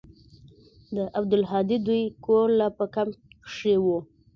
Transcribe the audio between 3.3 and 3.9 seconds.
کښې و.